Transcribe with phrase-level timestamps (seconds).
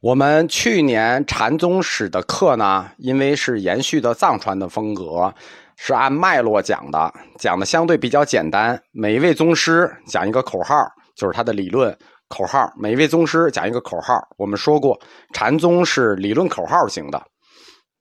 [0.00, 5.34] 我们去年禅宗史的课呢，因为是延续的藏传的风格，
[5.76, 8.80] 是按脉络讲的，讲的相对比较简单。
[8.92, 11.96] 每一位宗师讲一个口号，就是他的理论
[12.28, 12.72] 口号。
[12.76, 14.14] 每一位宗师讲一个口号。
[14.36, 14.96] 我们说过，
[15.34, 17.20] 禅宗是理论口号型的。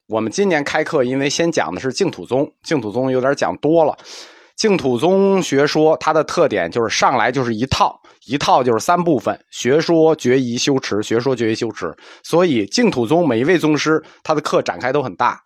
[0.07, 3.97] 我们今年开课，因为先讲的是净土宗，净土宗有点讲多了。
[4.57, 7.95] 净土宗学说它的特点就是上来就是一套，
[8.25, 11.03] 一套就是三部分：学说、决疑、修持。
[11.03, 11.95] 学说、决疑、修持。
[12.23, 15.39] 所以净土宗每一位宗师他的课展开都很大。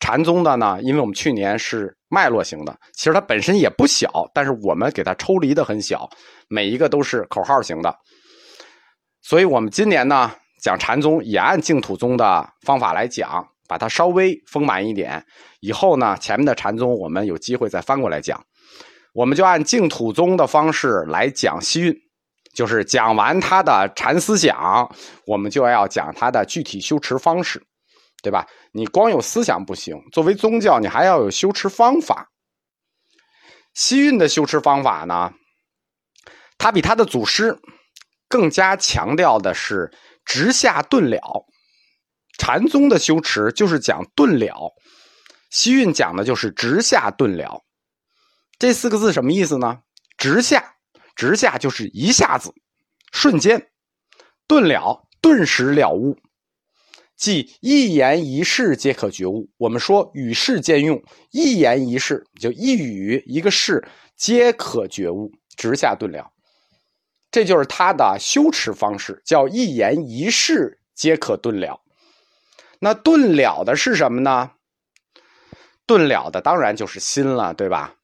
[0.00, 6.06] 禅宗的呢，因为我们去年是脉络型的，其实它本身也不小，但是我们给它抽离的很小，
[6.48, 7.94] 每一个都是口号型的。
[9.22, 10.30] 所以我们今年呢
[10.62, 13.48] 讲禅宗也按净土宗的方法来讲。
[13.68, 15.24] 把它稍微丰满一点，
[15.60, 18.38] 以后呢，前面的禅宗我们有机会再翻过来讲，
[19.12, 21.94] 我们就按净土宗的方式来讲西运，
[22.54, 24.90] 就是讲完他的禅思想，
[25.26, 27.62] 我们就要讲他的具体修持方式，
[28.22, 28.46] 对吧？
[28.72, 32.30] 你光有思想不行，作为宗教，你还要有修持方法。
[33.74, 35.32] 西运的修持方法呢，
[36.56, 37.58] 他比他的祖师
[38.28, 39.90] 更加强调的是
[40.24, 41.46] 直下顿了。
[42.38, 44.72] 禅宗的修持就是讲顿了，
[45.50, 47.62] 西运讲的就是直下顿了。
[48.62, 49.80] 这四个字什么意思呢？
[50.16, 50.76] 直下，
[51.16, 52.54] 直下就是一下子、
[53.10, 53.58] 瞬间；
[54.46, 56.16] 顿了，顿时了悟，
[57.16, 59.50] 即一言一事皆可觉悟。
[59.56, 61.02] 我们说与事兼用，
[61.32, 63.84] 一言一事就一语一个事
[64.14, 66.30] 皆可觉悟，直下顿了。
[67.32, 71.80] 这就是他的修持方式，叫一言一事皆可顿了。
[72.78, 74.52] 那顿了的是什么呢？
[75.84, 77.96] 顿了的当然就是心了，对吧？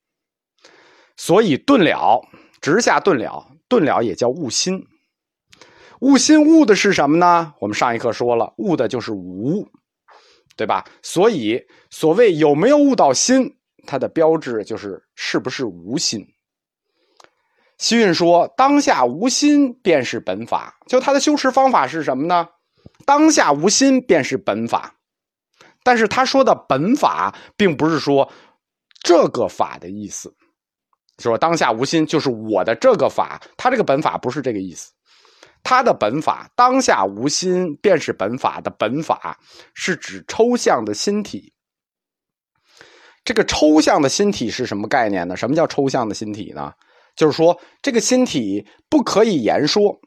[1.19, 2.23] 所以顿了，
[2.63, 4.87] 直下顿了，顿了也叫悟心。
[6.01, 7.53] 悟心悟的是什么呢？
[7.59, 9.69] 我们上一课说了，悟的就是无，
[10.57, 10.85] 对吧？
[11.03, 16.25] 所以所谓有没有悟到心，它的标志就是是不是无心。
[17.79, 22.49] 西运说，当下无心便是本法，就他的修持方法是什么呢？
[23.05, 24.95] 当下无心便是本法，
[25.83, 28.31] 但是他说的本法，并不是说
[29.03, 30.33] 这个法的意思。
[31.19, 34.93] 说当下无心就是我的这个法，他这个本法不是这个意思。
[35.65, 39.39] 他的本法，当下无心便是本法的本法，
[39.75, 41.53] 是指抽象的心体。
[43.25, 45.37] 这个抽象的心体是什么概念呢？
[45.37, 46.73] 什么叫抽象的心体呢？
[47.17, 50.01] 就是说这个心体不可以言说，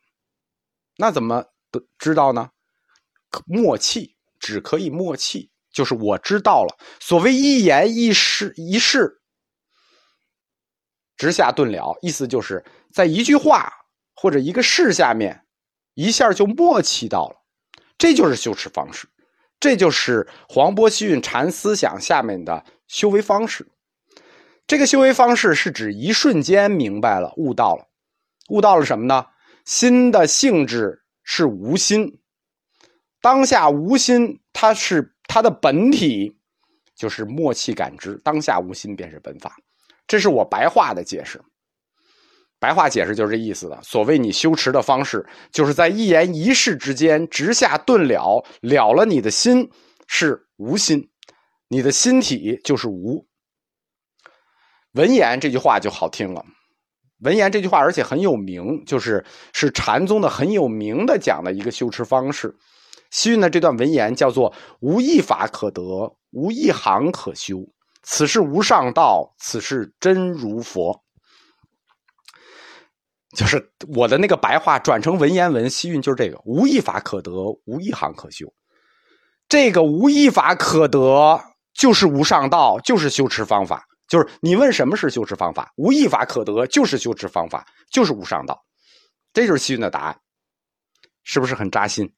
[0.98, 2.50] 那怎么得知道呢？
[3.46, 6.78] 默契只可以默契，就是我知道了。
[7.00, 9.21] 所谓一言一事一事，
[11.22, 13.72] 直下顿了，意思就是在一句话
[14.16, 15.46] 或者一个事下面，
[15.94, 17.36] 一下就默契到了。
[18.00, 19.08] 这就是修持方式，
[19.60, 23.68] 这就是黄波西运禅思想下面的修为方式。
[24.66, 27.88] 这个修为方式是指一瞬间明白了、悟到了，
[28.50, 29.28] 悟到了什么呢？
[29.64, 32.20] 心的性质是无心。
[33.22, 36.36] 当下无心，它是它的本体，
[36.96, 38.20] 就是默契感知。
[38.24, 39.56] 当下无心便是本法，
[40.12, 41.42] 这是我白话的解释。
[42.60, 43.80] 白话解释就是这意思的。
[43.82, 49.70] 所谓你修持的方式，就是在一言一事之间直下顿了，了了你的心
[50.08, 51.10] 是无心，
[51.70, 53.26] 你的心体就是无。
[54.96, 56.44] 文言这句话就好听了，
[57.20, 59.24] 文言这句话而且很有名，就是
[59.54, 62.54] 是禅宗的很有名的讲的一个修持方式。
[63.12, 65.82] 西运的这段文言叫做“无一法可得，
[66.32, 67.60] 无一行可修，
[68.02, 71.04] 此事无上道，此事真如佛。”
[73.38, 77.32] 就是我的那个白话转成文言文，西运就是这个“无一法可得，
[77.66, 78.46] 无一行可修”。
[79.48, 81.42] 这个“无一法可得”
[81.74, 83.88] 就是无上道，就是修持方法。
[84.10, 88.62] 就是你问什么是修持方法，“无一法可得”就是修持方法，就是无上道。
[89.32, 90.20] 这就是西运的答案，
[91.24, 92.14] 是不是很扎心？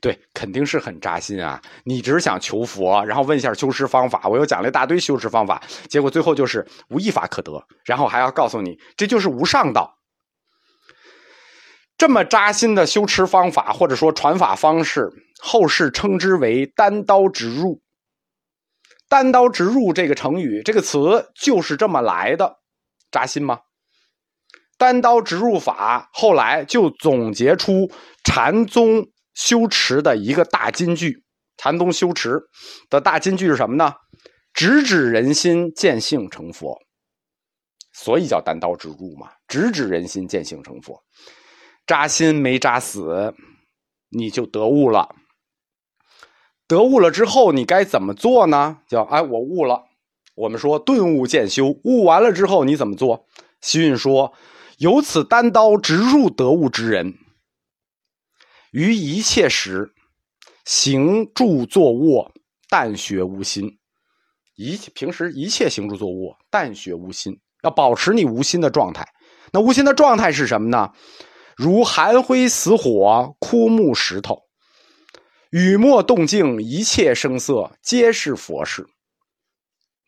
[0.00, 1.60] 对，肯定是很扎心啊！
[1.84, 9.98] 你只是想求佛，然后问一下修持方法，我又讲了一大堆修持方法，结果最后就是无一法可得，然后还要告诉你这就是无上道。
[11.98, 15.10] 这么扎心的修持方法或者说传法方式，
[15.42, 17.82] 后世称之为“单刀直入”。
[19.06, 22.56] 单刀直入这个成语，这个词就是这么来的，
[23.10, 23.58] 扎心吗？
[24.78, 27.90] 单刀直入法后来就总结出
[28.24, 29.08] 禅宗。
[29.34, 31.24] 修持的一个大金句，
[31.56, 32.40] 禅宗修持
[32.88, 33.94] 的大金句是什么呢？
[34.52, 36.78] 直指人心，见性成佛。
[37.92, 41.02] 所以叫单刀直入嘛，直指人心，见性成佛。
[41.86, 43.34] 扎心没扎死，
[44.10, 45.14] 你就得悟了。
[46.66, 48.78] 得悟了之后，你该怎么做呢？
[48.88, 49.86] 叫哎，我悟了。
[50.36, 53.26] 我们说顿悟渐修，悟完了之后你怎么做？
[53.60, 54.32] 西运说
[54.78, 57.14] ：“由此单刀直入得悟之人，
[58.70, 59.92] 于一切时
[60.64, 62.32] 行住坐卧，
[62.68, 63.78] 但学无心。
[64.54, 69.08] 一切平时一切行住坐卧，但学无心，要保持你无心的状态。
[69.52, 70.92] 那无心的状态是什么呢？
[71.56, 74.42] 如寒灰死火，枯木石头，
[75.50, 78.86] 雨墨动静，一切声色，皆是佛事。”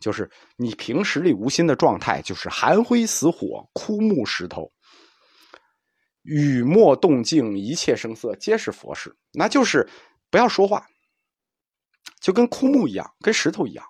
[0.01, 4.73] 就是你平时里无心的状态，就是寒灰死火、枯木石头、
[6.23, 9.17] 雨墨动静，一切声色皆是佛事。
[9.33, 9.89] 那就是
[10.31, 10.87] 不要说话，
[12.21, 13.85] 就跟枯木一样，跟石头一样。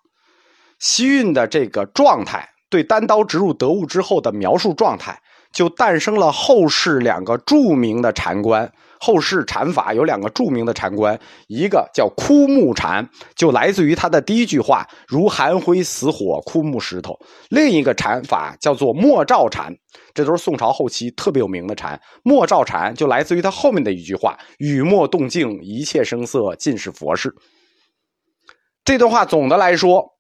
[0.78, 8.72] 西运的这个状态，对单刀直入得物之后的描述状态，就诞生了后世两个著名的禅观。
[9.04, 11.18] 后世禅法有两个著名的禅观，
[11.48, 13.04] 一个叫枯木禅，
[13.34, 17.12] 就来自于他的第一句话“如寒灰死火，枯木石头”；
[17.50, 19.74] 另一个禅法叫做莫照禅，
[20.14, 22.00] 这都是宋朝后期特别有名的禅。
[22.22, 27.34] 莫照禅就来自于他后面的一句话“雨墨动静，一切声色尽是佛事”。
[28.84, 30.11] 这段话总的来说，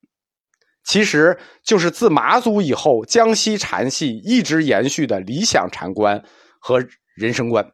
[0.84, 6.24] 其实就是自马祖以后江西禅系一直延续的理想禅观
[6.58, 6.84] 和
[7.14, 7.72] 人生观。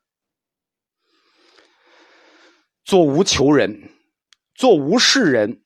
[2.84, 3.90] 做无求人，
[4.55, 5.60] 做无事人，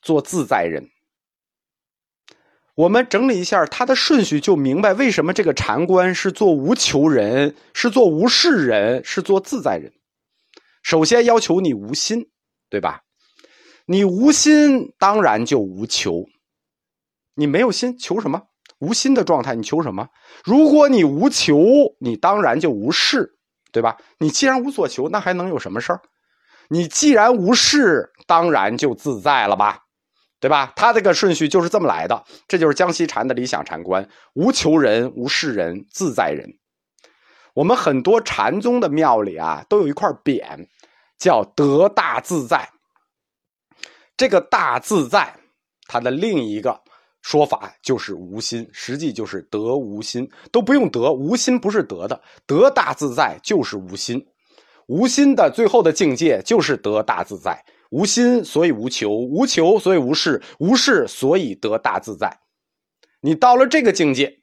[0.00, 0.88] 做自在人。
[2.74, 9.92] 我们整理一下它的顺序，就明白为什么这个禅观是做无求人，是做无事人，是做自在人。
[10.82, 12.30] 首先要求你无心，
[12.70, 13.02] 对吧？
[13.84, 16.24] 你无心，当然就无求。
[17.34, 18.42] 你没有心，求什么？
[18.78, 20.08] 无心的状态，你求什么？
[20.44, 21.56] 如果你无求，
[22.00, 23.36] 你当然就无事，
[23.70, 23.96] 对吧？
[24.18, 26.00] 你既然无所求，那还能有什么事儿？
[26.68, 29.84] 你既然无事，当然就自在了吧，
[30.40, 30.72] 对吧？
[30.74, 36.58] 他这个顺序就是这么来的，这就是江西禅的理想禅观：无求人、无事人、自在人。
[37.54, 40.66] 我们很多禅宗的庙里啊，都有一块匾，
[41.18, 42.70] 叫“得大自在”。
[44.16, 45.36] 这个“大自在”，
[45.86, 46.81] 它的另一个
[47.22, 54.22] 说法就是无心，实际就是得无心，都不用得，无心不是得的，得大自在就是无心。
[54.88, 62.40] 无心的最后的境界就是得大自在，无心所以无求，无求所以无事，无事所以得大自在。
[63.20, 64.40] 你到了这个境界，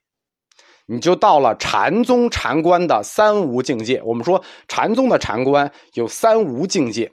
[0.87, 4.01] 你就到了禅宗禅观的三无境界。
[4.03, 7.11] 我们说禅宗的禅观有三无境界：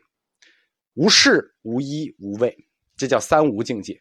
[0.94, 2.56] 无事、无依、无畏，
[2.96, 4.00] 这叫三无境界。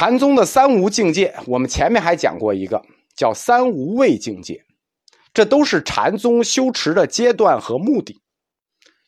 [0.00, 2.82] 禅宗的三无境界，我们前面还讲过一个
[3.14, 4.64] 叫三无畏境界。
[5.34, 8.18] 这都是禅宗修持的阶段和目的，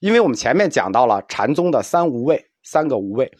[0.00, 3.32] 因为我们前面讲到了禅宗的三无畏，三个无畏，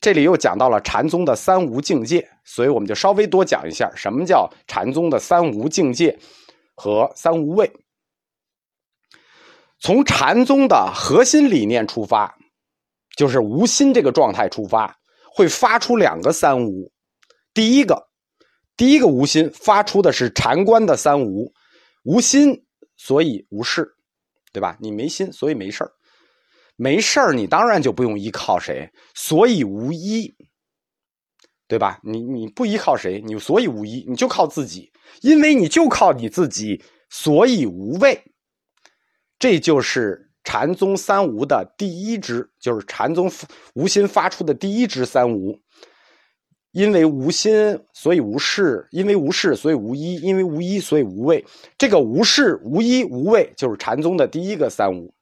[0.00, 6.16] 这里又讲到了禅宗的三无境界，所以我们就稍微多讲一下什么叫禅宗的三无境界
[6.76, 7.68] 和三无畏。
[9.80, 12.32] 从禅宗的核心理念出发，
[13.16, 14.96] 就是无心这个状态出发，
[15.40, 16.92] 会发出两个三无，
[17.54, 18.10] 第一个。
[18.76, 21.50] 第一个无心发出的是禅观的三无，
[22.02, 22.66] 无心
[22.98, 23.88] 所以无事，
[24.52, 24.76] 对吧？
[24.80, 25.92] 你没心，所以没事儿，
[26.76, 30.34] 没事儿，你当然就不用依靠谁，所以无依，
[31.66, 31.98] 对吧？
[32.02, 38.22] 你你不依靠谁，你所以无依，你就靠自己，因为你就靠你自己，所以无畏。
[39.38, 43.30] 这就是禅宗三无的第一支，就是禅宗
[43.74, 45.56] 无心发出的第一支三无。
[46.72, 51.46] 因为无心，所以无事；因为无事，所以无一；因为无一，所以无畏。
[51.78, 55.14] 这个无事、无一、无畏，就是禅宗的第一个三无。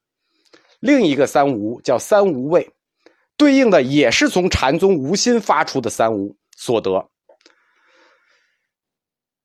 [0.81, 2.71] 另一个三无叫三无畏，
[3.37, 7.07] 对应的也是从禅宗无心发出的三无所得。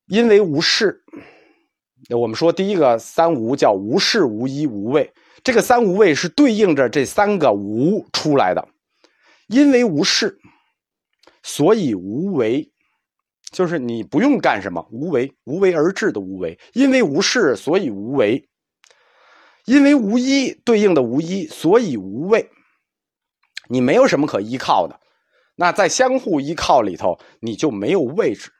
[0.06, 1.04] 因为无事，
[2.08, 5.12] 我们说第一个三无叫无事、无一、无畏。
[5.44, 8.66] 这个三无畏是对应着这三个无出来的。
[9.46, 10.40] 因为无事。
[11.46, 12.72] 所以无为，
[13.50, 16.58] 就是你不用干什么，无为，无为而治的无为。
[16.72, 18.48] 因为无事，所以无为；
[19.66, 22.48] 因为无依，对应的无依，所以无畏。
[23.68, 24.98] 你没有什么可依靠的，
[25.56, 28.50] 那在相互依靠里头，你就没有位置。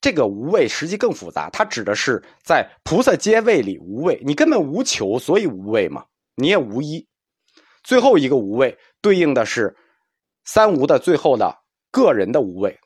[0.00, 6.04] 这个无畏实际更复杂，它指的是在菩萨阶位里无畏，你根本无求，所以无畏嘛。
[6.36, 7.06] 你也无依。
[7.84, 9.76] 最后一个无畏，对应的是
[10.44, 11.58] 三无的最后的。
[11.92, 12.78] 个人的无畏，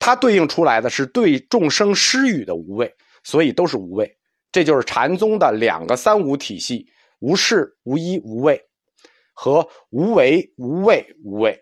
[0.00, 2.92] 它对应出来的是对众生施予的无畏，
[3.22, 4.18] 所以都是无畏。
[4.50, 6.84] 这就是禅宗的两个三无体系：
[7.20, 8.60] 无事无依无畏
[9.32, 11.56] 和无为无畏无畏。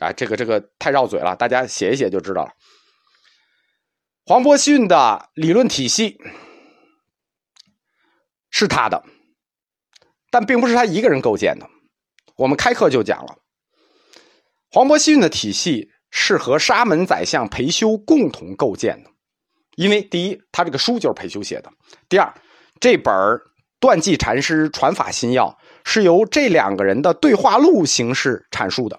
[0.00, 2.50] 啊，这个这个太绕嘴了，大家写一写就知道了。
[4.26, 6.18] 黄伯逊的理论体系
[8.48, 9.04] 是他的，
[10.30, 11.68] 但并不是他一个人构建的。
[12.36, 13.36] 我们开课就讲了，
[14.70, 19.10] 黄伯逊的体系是和沙门宰相裴修共同构建的。
[19.76, 21.68] 因为第一，他这个书就是裴修写的；
[22.08, 22.32] 第二，
[22.80, 23.12] 这本
[23.78, 28.98] 断际禅师传法心要是由这两个人的对话录形式阐述的。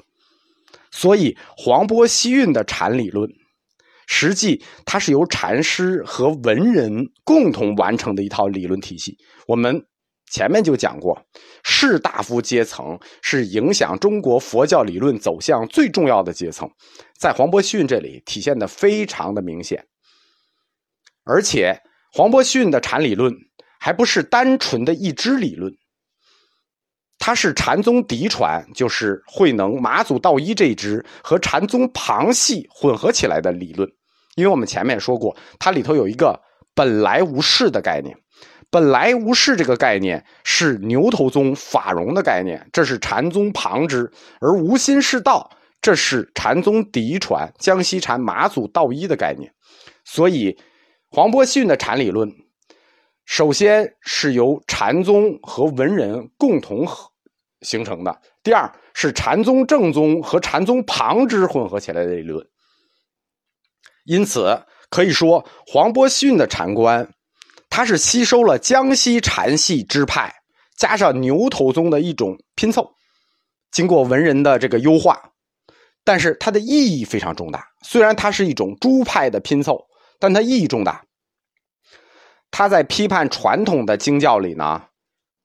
[0.91, 3.29] 所以，黄波西运的禅理论，
[4.07, 6.91] 实际它是由禅师和文人
[7.23, 9.17] 共同完成的一套理论体系。
[9.47, 9.85] 我们
[10.31, 11.21] 前面就讲过，
[11.63, 16.69] 士大夫阶层是影响中国佛教理论走向最重要的阶层，
[17.17, 19.85] 在黄伯逊这里体现的非常的明显。
[21.23, 21.79] 而且，
[22.11, 23.33] 黄伯逊的禅理论
[23.79, 25.73] 还不是单纯的一支理论，
[27.25, 33.89] 它是禅宗嫡传，就是慧能、马祖道一这一支和禅宗旁系混合起来的理论。
[34.35, 36.39] 因为我们前面说过，它里头有一个
[36.75, 38.15] “本来无事”的概念
[38.69, 44.05] ，“本来无事”这个概念是牛头宗法融的概念，这是禅宗旁支；
[44.39, 45.49] 而“无心是道”
[45.81, 49.51] 这是禅宗嫡传江西禅马祖道一的概念，
[50.03, 50.55] 所以。
[51.09, 52.31] 黄波西运的禅理论，
[53.25, 56.85] 首先是由禅宗和文人共同
[57.65, 62.47] 形成的；第二是禅宗正宗和禅宗旁支混合起来的理论。
[64.05, 67.11] 因此可以说，黄伯逊的禅观，
[67.69, 70.33] 它是吸收了江西禅系支派
[70.77, 72.93] 加上牛头宗的一种拼凑，
[73.71, 75.31] 经过文人的这个优化，
[76.05, 77.67] 但是它的意义非常重大。
[77.81, 79.85] 虽然它是一种诸派的拼凑。
[80.17, 81.03] 但它意义重大，
[82.49, 84.81] 他在批判传统的经教里呢，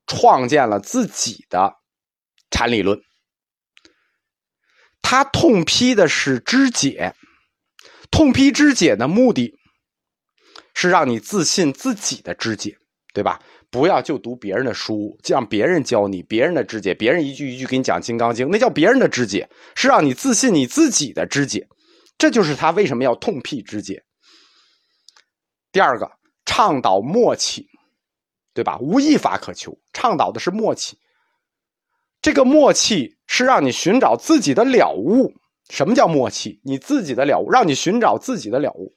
[0.07, 1.75] 创建了自己的
[2.51, 3.01] 禅理论。
[5.03, 7.15] 他痛批的是肢解，
[8.11, 9.55] 痛批肢解的目的
[10.75, 12.77] 是让你自信自己的肢解，
[13.13, 13.41] 对吧？
[13.71, 21.67] 不要就读别人的书，就让别人教你别人的肢解，别人一句一句给你讲《金刚经》，那叫别人的肢解，是让你自信你自己的肢解。
[22.19, 24.03] 这就是他为什么要痛批肢解。
[25.73, 26.11] 第二个，
[26.45, 27.67] 倡导默契，
[28.53, 28.77] 对吧？
[28.81, 30.99] 无一法可求，倡导的是默契。
[32.23, 35.33] 这个默契是让你寻找自己的了悟。
[35.71, 36.61] 什么叫默契？
[36.65, 38.97] 你自己的了悟，让你寻找自己的了悟，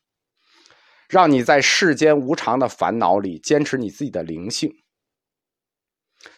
[1.08, 4.74] 让你在世间无常的烦恼里坚持你自己的灵性。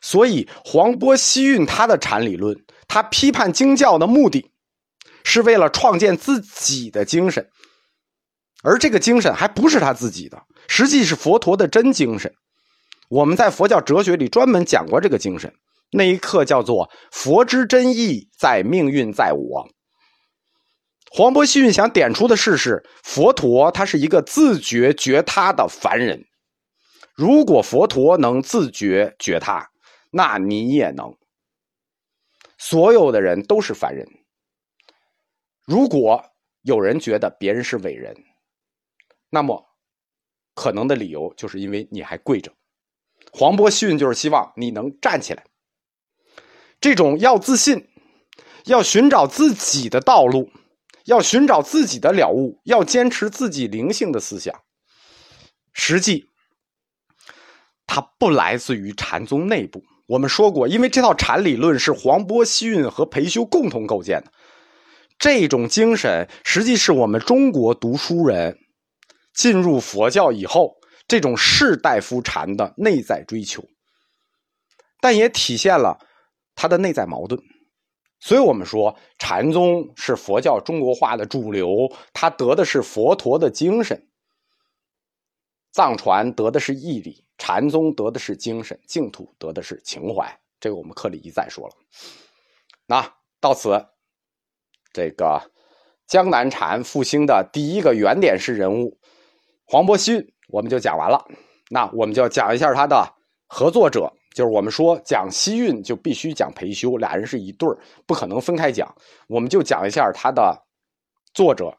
[0.02, 4.52] 所以，黄波西运他的禅理论，他批判经教的目的，
[5.24, 7.50] 是为了创建自己的精神。
[8.64, 12.34] 而这个精神还不是他自己的，实际是佛陀的真精神。
[13.10, 15.54] 我们在佛教哲学里专门讲过这个精神，
[15.96, 19.68] 那一刻叫做“佛之真意在命运在我”。
[21.10, 26.26] 黄伯逊想点出的事是，佛陀他是一个自觉觉他的凡人。
[27.16, 29.70] 如果佛陀能自觉觉他，
[30.12, 31.16] 那你也能。
[32.58, 34.06] 所有的人都是凡人。
[35.66, 36.26] 如果
[36.64, 38.14] 有人觉得别人是伟人，
[39.30, 39.66] 那么，
[40.54, 42.52] 可能的理由就是因为你还跪着。
[43.32, 45.46] 黄伯逊就是希望你能站起来。
[46.86, 47.88] 这种要自信、
[48.66, 50.52] 要寻找自己的道路、
[51.06, 54.54] 要寻找自己的了悟、要坚持自己灵性的思想，
[55.74, 56.30] 实际
[57.88, 59.82] 它不来自于禅宗内部。
[60.06, 64.32] 我们说过，因为这套禅理论是黄波西运和裴修共同构建的，
[65.18, 68.60] 这种精神实际是我们中国读书人。
[69.34, 70.76] 进入佛教以后，
[71.08, 73.66] 这种士大夫禅的内在追求，
[75.02, 75.98] 但也体现了
[76.56, 77.42] 他的内在矛盾。
[78.20, 83.98] 所以我们说，禅宗是佛教中国化的主流，他得的是佛陀的精神；
[85.72, 90.40] 藏传得的是义理，禅宗得的是精神，净土得的是情怀。
[90.60, 91.76] 这个我们课里一再说了。
[92.88, 93.86] 那到此，
[94.94, 95.52] 这个
[96.08, 98.98] 江南禅复兴的第一个原点式人物。
[99.66, 101.28] 黄伯勋，我们就讲完了。
[101.70, 103.14] 那我们就讲一下他的
[103.48, 108.94] 合作者，就是我们说讲西运就必须讲裴修，俩人是一对儿，不可能分开讲。
[109.28, 110.62] 我们就讲一下他的
[111.34, 111.76] 作者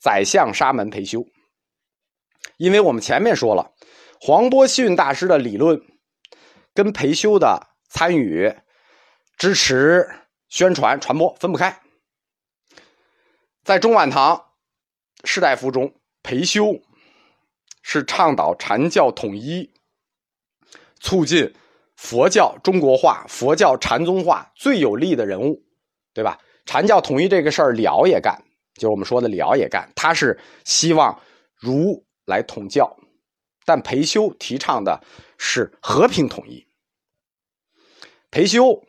[0.00, 1.24] 宰相沙门裴修，
[2.56, 3.72] 因为我们前面说了，
[4.20, 5.80] 黄波西运大师的理论
[6.74, 8.52] 跟裴修的参与、
[9.36, 10.04] 支持、
[10.48, 11.80] 宣传、传播分不开。
[13.62, 14.46] 在中晚唐
[15.22, 16.82] 士大夫中，裴修。
[17.82, 19.72] 是倡导禅教统一，
[21.00, 21.54] 促进
[22.00, 25.62] 佛教中国化、佛教禅宗化最有力的人物，
[26.14, 26.38] 对吧？
[26.64, 28.42] 禅教统一这个事儿，辽也干，
[28.76, 29.86] 就是我们说的辽也干。
[29.94, 31.16] 他是希望
[31.54, 32.90] 儒来统教，
[33.66, 34.98] 但裴修提倡的
[35.36, 36.66] 是和平统一。
[38.30, 38.82] 裴修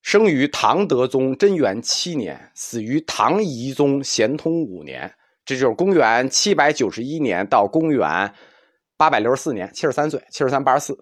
[0.00, 5.12] 生于唐德宗贞元七年，死于唐懿宗咸通五年，
[5.44, 8.32] 这就是公元七百九十一年到公元
[8.96, 10.96] 八百六十四年，七十三岁，七十三八十四。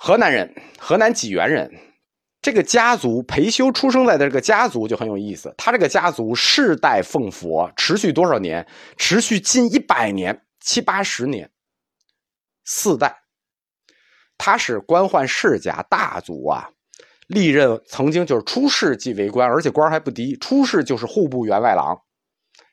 [0.00, 1.68] 河南人，河南济源人，
[2.40, 5.52] 这个家族裴修出生在的这个家族就很有意思。
[5.58, 8.64] 他这个家族世代奉佛，持续多少年？
[8.96, 11.50] 持续近一百年，七八十年，
[12.64, 13.12] 四代。
[14.38, 16.70] 他是官宦世家大族啊，
[17.26, 20.36] 历任曾经就是出仕即为官，而且官还不低。
[20.36, 22.00] 出仕就是户部员外郎，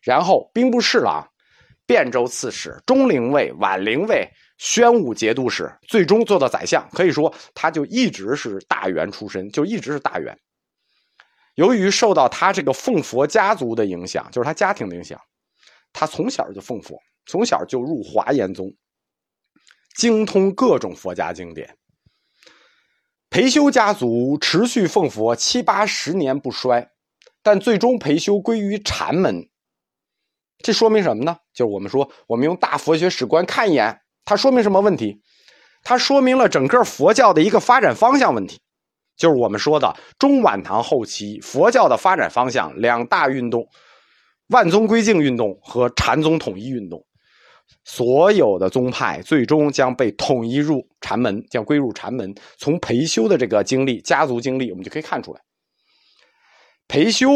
[0.03, 1.27] 然后兵部侍郎、
[1.87, 4.29] 汴州刺史、中陵尉、宛陵尉。
[4.57, 10.37] 宣武节度使，最终做到宰相，可以说他就一直是大员出身，就一直是大员。
[11.55, 15.19] 由于受到他这个奉佛家族的影响，就是他家庭的影响，
[15.91, 18.73] 他从小就奉佛，从小就入华严宗，
[19.97, 21.77] 精通各种佛家经典。
[23.29, 26.89] 裴修家族持续奉佛七八十年不衰，
[27.43, 29.49] 但最终裴修归于禅门。
[30.59, 31.37] 这说明什么呢？
[31.53, 33.99] 就是我们说，我们用大佛学史观看一眼。
[34.25, 35.21] 它说明什么问题？
[35.83, 38.59] 它说明了整个佛教的一个发展方向问题，
[39.15, 43.67] 就是我们说的中晚唐后期佛教的发展方向两大运动：
[44.47, 47.05] 万宗归净运动和禅宗统一运动。
[47.83, 52.33] 所有的宗派最终将被统一入禅门，将归入禅门。
[52.57, 55.41] 从裴修的这个经历、家族经历，我们就可以看出来，
[56.87, 57.27] 裴修。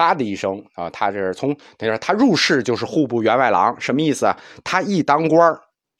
[0.00, 4.34] 啪的一声啊，他这是从等于说他入仕就是户部员外郎，什么意思啊？
[4.64, 5.54] 他一当官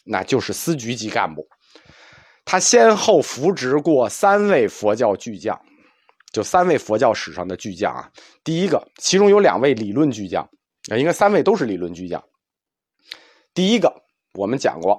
[0.07, 1.47] 那就是司局级干部。
[2.47, 5.61] 他先后扶植过三位佛教巨匠，
[6.33, 8.11] 就三位佛教史上的巨匠啊。
[8.43, 10.49] 第一个，其中有两位理论巨匠，
[10.91, 12.25] 啊，应该三位都是理论巨匠。
[13.53, 13.93] 第一个，
[14.33, 14.99] 我们讲过，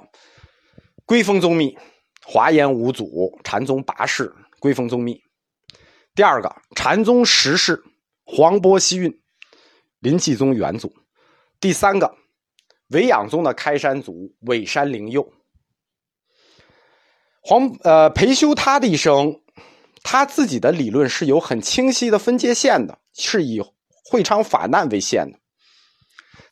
[1.07, 1.75] 归峰宗密，
[2.23, 5.19] 华严五祖，禅宗八世，归峰宗密。
[6.13, 7.81] 第二个，禅宗十世。
[8.33, 9.21] 黄波西运，
[9.99, 10.95] 林济宗元祖，
[11.59, 12.15] 第三个，
[12.87, 15.33] 维养宗的开山祖韦山灵佑。
[17.41, 19.41] 黄呃裴修他的一生，
[20.01, 23.61] 他自己的理论是有很清晰的分界线的，是以
[24.05, 25.37] 会昌法难为线的。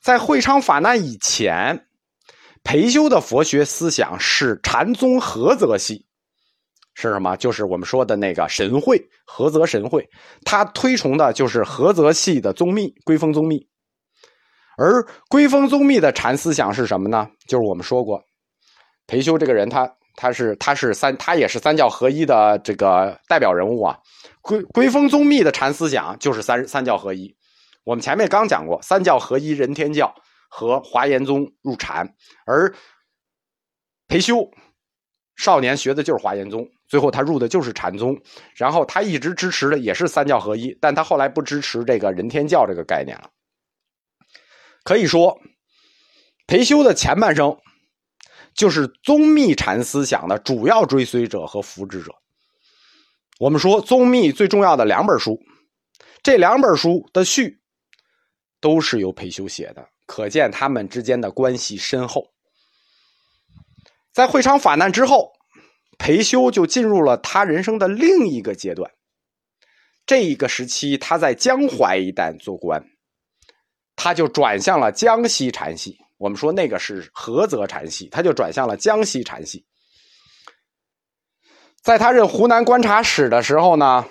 [0.01, 1.87] 在会昌法难以前，
[2.61, 6.08] 裴修的佛学思想是禅宗菏泽系。
[7.01, 7.35] 是什么？
[7.37, 10.05] 就是我们说的那个神会，菏泽神会，
[10.43, 13.65] 他推崇的就是菏泽系的宗密，归峰宗密。
[14.77, 17.29] 而归峰宗密的禅思想是什么呢？
[17.47, 18.21] 就是我们说过，
[19.07, 23.97] 裴修这个人，他他是他是三，他也是三教合一的这个代表人物啊。
[24.41, 27.33] 归归峰宗密的禅思想就是三三教合一。
[27.85, 30.13] 我们前面刚讲过，三教合一，人天教
[30.49, 32.13] 和华严宗入禅，
[32.45, 32.73] 而
[34.07, 34.49] 裴修
[35.35, 36.67] 少年学的就是华严宗。
[36.89, 38.19] 最后他入的就是禅宗，
[38.55, 43.29] 然后他一直支持的也是三教合一，但他后来不支持这个人天教这个概念了。
[44.83, 45.39] 可以说，
[46.47, 47.55] 裴修的前半生
[48.55, 52.11] 就是宗密禅思想的主要追随者和扶植者。
[53.39, 55.39] 我们说宗密最重要的两本书，
[56.23, 57.61] 这两本书的序
[58.59, 62.33] 都是由裴修写的，可见他们之间的关系深厚。
[64.11, 65.31] 在会昌法难之后。
[65.99, 68.89] 裴修就进入了他人生的另一个阶段。
[70.07, 72.83] 这一个时期，他在江淮一带做官，
[73.95, 75.97] 他就转向了江西禅系。
[76.17, 79.63] 我们说那个是菏泽禅系，他就转向了江西禅系。
[81.83, 84.05] 在他任湖南观察使的时候呢，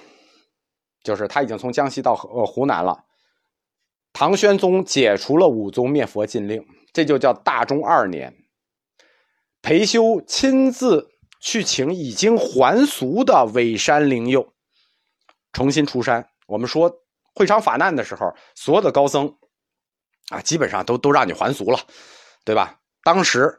[1.02, 2.96] 就是他已经从江西到呃湖南了。
[4.12, 8.32] 唐玄宗解除了武宗灭佛禁令，这就叫大中二年。
[9.62, 11.17] 裴修亲自。
[11.40, 14.52] 去请已经还俗的尾山灵佑
[15.52, 16.28] 重新出山。
[16.46, 16.92] 我们说
[17.34, 19.32] 会昌法难的时候，所有的高僧
[20.30, 21.78] 啊，基本上都都让你还俗了，
[22.44, 22.78] 对吧？
[23.02, 23.56] 当时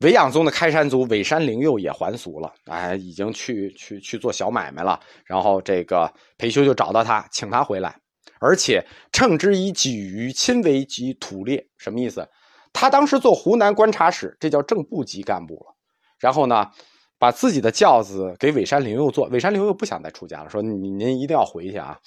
[0.00, 5.00] 维养宗的开山祖尾山灵佑也还俗了，哎，已经去去去做小买卖了。
[5.24, 7.98] 然后这个裴修就找到他，请他回来，
[8.40, 12.28] 而且称之以己于亲为及土烈，什么意思？
[12.72, 15.74] 他当时做湖南观察使，这叫正部级干部了。
[16.18, 16.70] 然后呢？
[17.18, 21.98] 把自己的轿子给尾山灵佑坐，尾山灵佑不想再出家了，说您您一定要回去啊。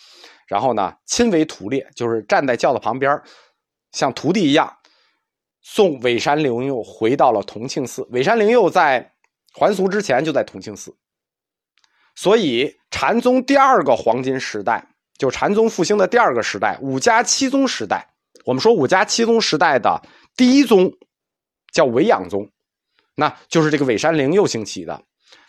[0.47, 3.21] 然后呢，亲为徒列，就是站在轿子旁边，
[3.91, 4.74] 像徒弟一样
[5.62, 8.08] 送尾山灵佑回到了同庆寺。
[8.12, 9.13] 尾山灵佑在
[9.54, 10.95] 还俗之前就在同庆寺。
[12.15, 14.86] 所以禅宗第二个黄金时代，
[15.17, 18.08] 就禅宗复兴的第二个时代，五家七宗时代。
[18.45, 20.02] 我们说五家七宗时代的
[20.36, 20.91] 第一宗
[21.71, 22.50] 叫维养宗，
[23.15, 25.04] 那就是这个尾山灵佑兴起的。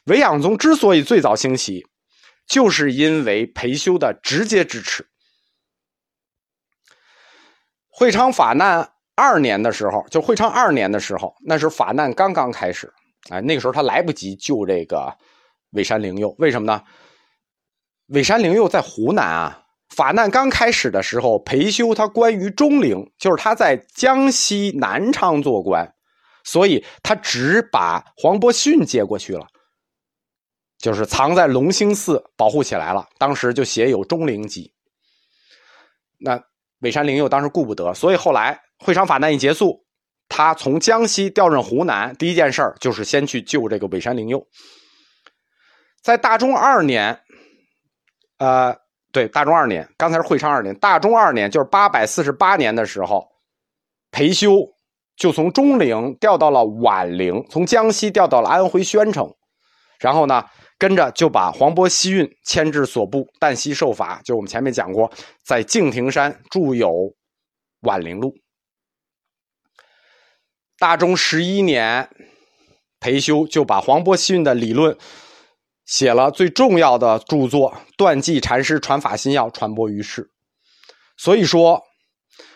[0.05, 1.87] 韦养宗之所以最早兴起，
[2.46, 5.07] 就是因为裴修的直接支持。
[7.88, 12.92] 会昌法难二年的时候，就会昌二年的时候，那时候法难刚刚开始，
[13.31, 15.16] 哎，那个时候他来不及救这个
[15.72, 16.83] 尾山灵佑，为什么呢？
[18.09, 19.59] 尾山灵佑在湖南啊。
[19.94, 25.94] 法难刚开始的时候，裴修他关于中陵，就是他在江西南昌做官，
[26.44, 29.46] 所以他只把黄伯逊接过去了，
[30.78, 33.09] 就是藏在隆兴寺保护起来了。
[33.18, 34.64] 当时就写有《中陵记》。
[36.18, 36.42] 那
[36.81, 39.85] 尾山灵佑当时顾不得，所以后来会昌法难一结束，
[40.28, 44.46] 他从江西调任湖南，第一件事就是先去救这个尾山灵佑。
[46.02, 47.20] 在大中二年，
[48.38, 48.76] 呃。
[49.12, 53.28] 对，大中二年，刚才是会昌二年，大中二年就是八百四十八年的时候，
[54.11, 54.66] 裴修
[55.16, 59.35] 就从中陵调到了宛陵，从江西调到了安徽宣城，
[59.98, 60.44] 然后呢，
[60.79, 64.20] 跟着就把黄渤西运迁至所部，旦夕受法。
[64.25, 65.11] 就我们前面讲过，
[65.44, 66.88] 在敬亭山著有
[67.83, 68.31] 《宛陵录》。
[70.79, 72.09] 大中十一年，
[72.98, 74.96] 裴修就把黄渤西运的理论。
[75.85, 80.31] 写了最重要的著作《断际禅师传法心要》，传播于世。
[81.16, 81.83] 所以说，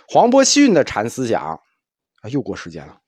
[0.09, 1.61] 黄渤西运的禅思想
[2.29, 3.01] 又过时间了。